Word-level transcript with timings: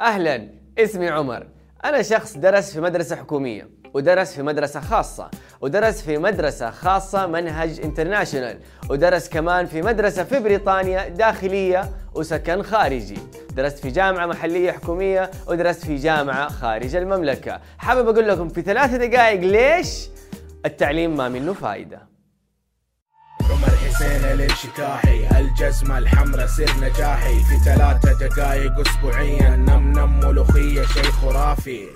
أهلا 0.00 0.48
اسمي 0.78 1.08
عمر. 1.08 1.46
أنا 1.84 2.02
شخص 2.02 2.36
درس 2.36 2.72
في 2.72 2.80
مدرسة 2.80 3.16
حكومية 3.16 3.68
ودرس 3.94 4.34
في 4.34 4.42
مدرسة 4.42 4.80
خاصة 4.80 5.30
ودرس 5.60 6.02
في 6.02 6.18
مدرسة 6.18 6.70
خاصة 6.70 7.26
منهج 7.26 7.80
انترناشونال 7.80 8.58
ودرس 8.90 9.28
كمان 9.28 9.66
في 9.66 9.82
مدرسة 9.82 10.24
في 10.24 10.38
بريطانيا 10.38 11.08
داخلية 11.08 11.90
وسكن 12.14 12.62
خارجي. 12.62 13.18
درست 13.56 13.78
في 13.78 13.88
جامعة 13.88 14.26
محلية 14.26 14.72
حكومية 14.72 15.30
ودرست 15.46 15.84
في 15.84 15.96
جامعة 15.96 16.48
خارج 16.48 16.96
المملكة. 16.96 17.60
حابب 17.78 18.08
أقول 18.08 18.28
لكم 18.28 18.48
في 18.48 18.62
ثلاثة 18.62 18.96
دقائق 18.96 19.40
ليش 19.40 20.08
التعليم 20.66 21.16
ما 21.16 21.28
منه 21.28 21.52
فايدة. 21.52 22.10
عمر 23.50 23.68
حسين 23.68 24.24
الانشكاحي 24.24 25.40
الجزمة 25.40 25.98
الحمراء 25.98 26.46
سر 26.46 26.70
نجاحي. 26.80 27.34
في 27.34 27.64
ثلاثة 27.64 28.26
دقايق 28.26 28.80
اسبوعيا 28.80 29.56
نم 29.56 29.89
ملوخية 30.06 30.82
شيء 30.82 31.02
خرافي 31.02 31.86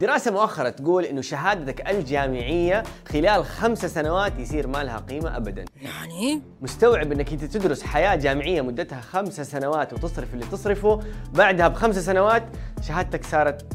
دراسة 0.00 0.30
مؤخرة 0.30 0.68
تقول 0.68 1.04
إنه 1.04 1.20
شهادتك 1.20 1.90
الجامعية 1.90 2.82
خلال 3.08 3.44
خمس 3.44 3.86
سنوات 3.86 4.38
يصير 4.38 4.66
ما 4.66 4.84
لها 4.84 4.96
قيمة 4.96 5.36
ابدا. 5.36 5.64
يعني؟ 5.82 6.42
مستوعب 6.60 7.12
إنك 7.12 7.32
أنت 7.32 7.44
تدرس 7.44 7.82
حياة 7.82 8.16
جامعية 8.16 8.60
مدتها 8.62 9.00
خمس 9.00 9.40
سنوات 9.40 9.92
وتصرف 9.92 10.34
اللي 10.34 10.46
تصرفه، 10.46 11.00
بعدها 11.34 11.68
بخمس 11.68 11.98
سنوات 11.98 12.44
شهادتك 12.82 13.24
صارت 13.24 13.66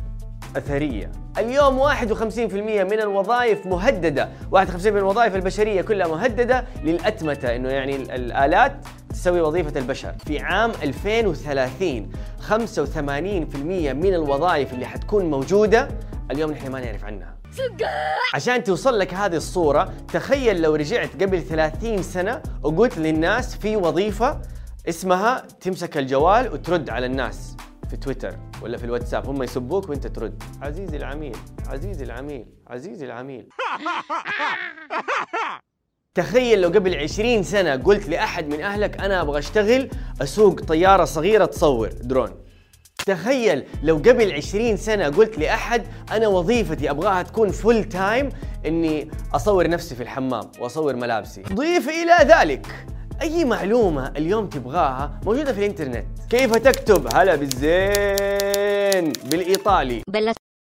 أثرية 0.56 1.12
اليوم 1.38 1.80
51% 1.80 2.54
من 2.84 3.00
الوظائف 3.00 3.66
مهددة 3.66 4.30
51% 4.52 4.92
من 4.92 4.98
الوظائف 4.98 5.36
البشرية 5.36 5.82
كلها 5.82 6.08
مهددة 6.08 6.66
للأتمتة 6.84 7.56
إنه 7.56 7.70
يعني 7.70 7.96
الآلات 7.96 8.86
تسوي 9.20 9.42
وظيفة 9.42 9.80
البشر. 9.80 10.14
في 10.26 10.40
عام 10.40 10.72
2030 10.84 12.12
85% 12.50 12.54
من 13.94 14.14
الوظائف 14.14 14.74
اللي 14.74 14.86
حتكون 14.86 15.26
موجودة 15.26 15.88
اليوم 16.32 16.52
نحن 16.52 16.72
ما 16.72 16.80
نعرف 16.80 17.06
عنها. 17.06 17.36
عشان 18.34 18.64
توصل 18.64 19.00
لك 19.00 19.14
هذه 19.14 19.36
الصورة 19.36 19.94
تخيل 20.14 20.62
لو 20.62 20.76
رجعت 20.76 21.24
قبل 21.24 21.42
30 21.42 22.04
سنة 22.04 22.42
وقلت 22.64 22.98
للناس 22.98 23.56
في 23.56 23.76
وظيفة 23.76 24.42
اسمها 24.90 25.44
تمسك 25.62 25.98
الجوال 25.98 26.54
وترد 26.54 26.90
على 26.90 27.06
الناس 27.06 27.58
في 27.90 27.98
تويتر 27.98 28.36
ولا 28.62 28.78
في 28.78 28.84
الواتساب. 28.84 29.28
هم 29.28 29.44
يسبوك 29.44 29.90
وانت 29.90 30.08
ترد. 30.08 30.44
عزيزي 30.62 30.98
العميل 30.98 31.36
عزيزي 31.68 32.04
العميل 32.04 32.46
عزيزي 32.68 33.06
العميل. 33.06 33.50
تخيل 36.20 36.62
لو 36.62 36.70
قبل 36.70 36.96
20 36.96 37.44
سنة 37.44 37.76
قلت 37.76 38.10
لأحد 38.10 38.48
من 38.48 38.62
أهلك 38.62 39.02
أنا 39.02 39.22
أبغى 39.22 39.40
أشتغل 39.40 39.90
أسوق 40.22 40.62
طيارة 40.62 41.06
صغيرة 41.06 41.46
تصور 41.46 41.88
درون. 41.88 42.30
تخيل 43.06 43.64
لو 43.84 43.96
قبل 43.96 44.32
20 44.32 44.78
سنة 44.78 45.10
قلت 45.10 45.38
لأحد 45.40 45.84
أنا 46.12 46.28
وظيفتي 46.28 46.90
أبغاها 46.90 47.24
تكون 47.24 47.50
full 47.50 47.84
time 47.84 48.30
إني 48.66 49.12
أصور 49.34 49.70
نفسي 49.70 49.96
في 49.96 50.04
الحمام 50.04 50.52
وأصور 50.60 50.96
ملابسي. 50.96 51.42
ضيف 51.42 51.90
إلى 51.90 52.36
ذلك 52.36 52.68
أي 53.22 53.46
معلومة 53.46 54.08
اليوم 54.18 54.48
تبغاها 54.48 55.20
موجودة 55.26 55.54
في 55.54 55.60
الإنترنت. 55.60 56.06
كيف 56.30 56.56
تكتب؟ 56.56 57.08
هلا 57.16 57.36
بالزين 57.36 59.14
بالإيطالي. 59.32 60.02
بلا 60.08 60.34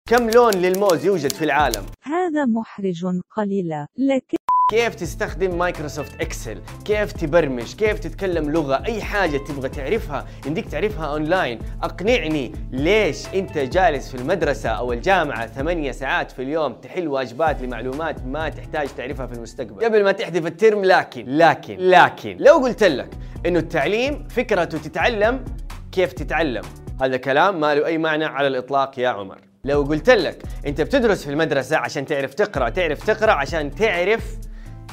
كم 0.10 0.30
لون 0.30 0.54
للموز 0.54 1.06
يوجد 1.06 1.34
في 1.34 1.46
العالم؟ 1.46 1.86
هذا 2.04 2.46
محرج 2.46 3.06
قليلا 3.38 3.88
لكن 3.98 4.39
كيف 4.70 4.96
تستخدم 4.96 5.58
مايكروسوفت 5.58 6.22
إكسل؟ 6.22 6.62
كيف 6.86 7.12
تبرمج؟ 7.12 7.76
كيف 7.76 8.00
تتكلم 8.00 8.52
لغة؟ 8.52 8.84
أي 8.86 9.02
حاجة 9.02 9.38
تبغى 9.38 9.70
تعرفها؟ 9.70 10.26
يمديك 10.46 10.70
تعرفها 10.70 11.06
أونلاين. 11.06 11.60
أقنعني 11.84 12.52
ليش 12.72 13.28
أنت 13.28 13.58
جالس 13.58 14.10
في 14.10 14.16
المدرسة 14.22 14.70
أو 14.70 14.94
الجامعة 14.94 15.48
ثمانية 15.48 15.92
ساعات 15.92 16.32
في 16.32 16.42
اليوم 16.42 16.74
تحل 16.74 17.08
واجبات 17.08 17.62
لمعلومات 17.62 18.26
ما 18.26 18.50
تحتاج 18.50 18.88
تعرفها 18.98 19.28
في 19.28 19.34
المستقبل؟ 19.34 19.86
قبل 19.86 20.04
ما 20.04 20.12
تحذف 20.12 20.46
ال 20.46 20.54
term 20.54 20.86
لكن 20.86 21.26
لكن 21.28 21.78
لكن. 21.80 22.38
لو 22.40 22.54
قلت 22.54 22.84
لك 22.84 23.10
إنه 23.46 23.60
التعليم 23.60 24.28
فكرته 24.28 24.78
تتعلم 24.78 25.46
كيف 25.92 26.14
تتعلم؟ 26.14 26.64
هذا 27.02 27.18
كلام 27.18 27.60
ما 27.60 27.76
له 27.76 27.86
أي 27.86 27.98
معنى 27.98 28.26
على 28.26 28.48
الإطلاق 28.48 29.00
يا 29.00 29.10
عمر. 29.10 29.38
لو 29.64 29.82
قلت 29.84 30.10
لك 30.10 30.44
أنت 30.66 30.82
بتدرس 30.82 31.24
في 31.24 31.30
المدرسة 31.30 31.78
عشان 31.78 32.06
تعرف 32.06 32.34
تقرأ 32.34 32.70
تعرف 32.70 33.06
تقرأ 33.06 33.32
عشان 33.32 33.76
تعرف 33.76 34.24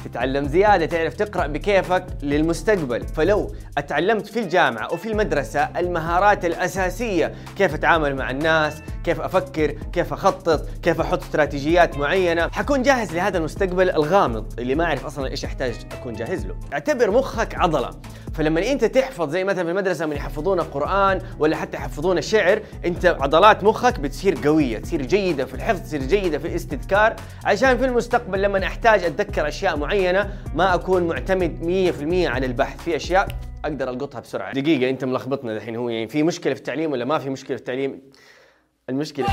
تتعلم 0.05 0.47
زيادة 0.47 0.85
تعرف 0.85 1.13
تقرأ 1.13 1.47
بكيفك 1.47 2.05
للمستقبل. 2.23 3.07
فلو 3.07 3.51
أتعلمت 3.77 4.27
في 4.27 4.39
الجامعة 4.39 4.93
وفي 4.93 5.11
المدرسة 5.11 5.59
المهارات 5.79 6.45
الأساسية 6.45 7.33
كيف 7.57 7.73
أتعامل 7.73 8.15
مع 8.15 8.31
الناس 8.31 8.81
كيف 9.03 9.21
أفكر 9.21 9.71
كيف 9.93 10.13
أخطط 10.13 10.69
كيف 10.83 11.01
أحط 11.01 11.23
استراتيجيات 11.23 11.97
معينة 11.97 12.47
حكون 12.47 12.81
جاهز 12.81 13.15
لهذا 13.15 13.37
المستقبل 13.37 13.89
الغامض 13.89 14.59
اللي 14.59 14.75
ما 14.75 14.83
أعرف 14.83 15.05
أصلا 15.05 15.27
إيش 15.27 15.45
أحتاج 15.45 15.75
أكون 15.91 16.13
جاهز 16.13 16.45
له. 16.45 16.55
اعتبر 16.73 17.11
مخك 17.11 17.55
عضلة. 17.55 17.89
فلما 18.37 18.71
انت 18.71 18.85
تحفظ 18.85 19.29
زي 19.29 19.43
مثلا 19.43 19.63
في 19.63 19.69
المدرسة 19.69 20.05
من 20.05 20.15
يحفظونا 20.15 20.63
قران 20.63 21.21
ولا 21.39 21.55
حتى 21.55 21.77
يحفظونا 21.77 22.21
شعر 22.21 22.61
انت 22.85 23.05
عضلات 23.05 23.63
مخك 23.63 23.99
بتصير 23.99 24.37
قوية 24.43 24.77
تصير 24.77 25.01
جيدة 25.01 25.45
في 25.45 25.53
الحفظ 25.53 25.81
تصير 25.81 26.03
جيدة 26.03 26.37
في 26.37 26.47
الاستذكار. 26.47 27.15
عشان 27.45 27.77
في 27.77 27.85
المستقبل 27.85 28.41
لما 28.41 28.63
أحتاج 28.63 29.03
أتذكر 29.03 29.47
أشياء 29.47 29.77
معينة 29.77 30.33
ما 30.55 30.75
أكون 30.75 31.07
معتمد 31.07 31.59
100% 31.61 32.27
على 32.27 32.45
البحث. 32.45 32.83
في 32.83 32.95
أشياء 32.95 33.27
أقدر 33.65 33.89
ألقطها 33.89 34.19
بسرعة. 34.19 34.53
دقيقة 34.53 34.89
أنت 34.89 35.05
ملخبطنا 35.05 35.57
الحين 35.57 35.75
هو 35.75 35.89
يعني 35.89 36.07
في 36.07 36.23
مشكلة 36.23 36.53
في 36.53 36.59
التعليم 36.59 36.91
ولا 36.91 37.05
ما 37.05 37.19
في 37.19 37.29
مشكلة 37.29 37.57
في 37.57 37.61
التعليم؟ 37.61 38.01
المشكلة. 38.89 39.25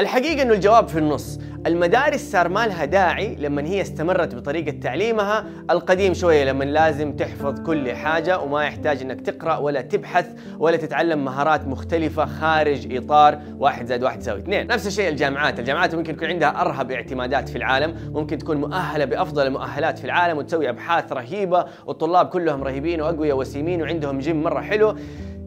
الحقيقة 0.00 0.42
إنه 0.42 0.54
الجواب 0.54 0.88
في 0.88 0.98
النص، 0.98 1.38
المدارس 1.66 2.30
صار 2.30 2.48
ما 2.48 2.66
لها 2.66 2.84
داعي 2.84 3.34
لما 3.34 3.62
هي 3.62 3.80
استمرت 3.80 4.34
بطريقة 4.34 4.70
تعليمها 4.70 5.46
القديم 5.70 6.14
شوية 6.14 6.44
لما 6.44 6.64
لازم 6.64 7.12
تحفظ 7.16 7.60
كل 7.60 7.92
حاجة 7.92 8.40
وما 8.40 8.64
يحتاج 8.64 9.02
إنك 9.02 9.20
تقرأ 9.20 9.56
ولا 9.56 9.80
تبحث 9.80 10.26
ولا 10.58 10.76
تتعلم 10.76 11.24
مهارات 11.24 11.66
مختلفة 11.66 12.26
خارج 12.26 12.96
إطار 12.96 13.38
واحد 13.58 13.86
زائد 13.86 14.02
واحد 14.02 14.20
يساوي 14.20 14.40
اثنين، 14.40 14.66
نفس 14.66 14.86
الشيء 14.86 15.08
الجامعات، 15.08 15.58
الجامعات 15.58 15.94
ممكن 15.94 16.14
يكون 16.14 16.28
عندها 16.28 16.60
أرهب 16.60 16.90
اعتمادات 16.90 17.48
في 17.48 17.56
العالم، 17.56 18.12
ممكن 18.14 18.38
تكون 18.38 18.56
مؤهلة 18.56 19.04
بأفضل 19.04 19.46
المؤهلات 19.46 19.98
في 19.98 20.04
العالم 20.04 20.38
وتسوي 20.38 20.68
أبحاث 20.68 21.12
رهيبة 21.12 21.64
والطلاب 21.86 22.26
كلهم 22.26 22.62
رهيبين 22.62 23.00
وأقوياء 23.00 23.36
وسيمين 23.36 23.82
وعندهم 23.82 24.18
جيم 24.18 24.42
مرة 24.42 24.60
حلو، 24.60 24.96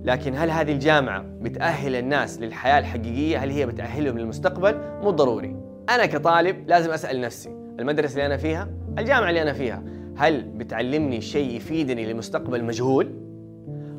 لكن 0.03 0.35
هل 0.35 0.49
هذه 0.49 0.71
الجامعة 0.71 1.21
بتأهل 1.21 1.95
الناس 1.95 2.39
للحياة 2.39 2.79
الحقيقية؟ 2.79 3.37
هل 3.37 3.49
هي 3.49 3.65
بتأهلهم 3.65 4.17
للمستقبل؟ 4.17 4.77
مو 5.01 5.09
ضروري. 5.09 5.55
أنا 5.89 6.05
كطالب 6.05 6.67
لازم 6.67 6.91
أسأل 6.91 7.21
نفسي، 7.21 7.49
المدرسة 7.49 8.13
اللي 8.13 8.25
أنا 8.25 8.37
فيها، 8.37 8.69
الجامعة 8.99 9.29
اللي 9.29 9.41
أنا 9.41 9.53
فيها، 9.53 9.83
هل 10.17 10.41
بتعلمني 10.41 11.21
شيء 11.21 11.55
يفيدني 11.55 12.13
لمستقبل 12.13 12.63
مجهول؟ 12.63 13.11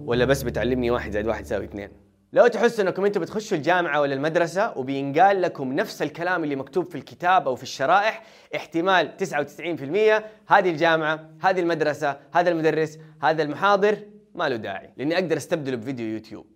ولا 0.05 0.25
بس 0.25 0.43
بتعلمني 0.43 0.91
واحد 0.91 1.11
زائد 1.11 1.27
واحد 1.27 1.45
يساوي 1.45 1.65
اثنين؟ 1.65 1.89
لو 2.33 2.47
تحسوا 2.47 2.85
أنكم 2.85 3.05
أنتم 3.05 3.21
بتخشوا 3.21 3.57
الجامعة 3.57 4.01
ولا 4.01 4.15
المدرسة 4.15 4.79
وبينقال 4.79 5.43
لكم 5.43 5.73
نفس 5.73 6.03
الكلام 6.03 6.45
اللي 6.45 6.57
مكتوب 6.57 6.85
في 6.85 6.95
الكتاب 6.95 7.49
أو 7.49 7.57
في 7.57 7.63
الشرائح 7.63 8.23
احتمال 8.57 9.17
99% 9.17 10.25
هذه 10.49 10.71
الجامعة، 10.71 11.31
هذه 11.41 11.61
المدرسة، 11.61 12.17
هذا 12.33 12.51
المدرس، 12.51 12.99
هذا 13.23 13.43
المحاضر 13.43 13.99
ما 14.34 14.49
له 14.49 14.56
داعي 14.56 14.91
لأني 14.97 15.15
أقدر 15.15 15.37
أستبدله 15.37 15.77
بفيديو 15.77 16.06
يوتيوب. 16.06 16.47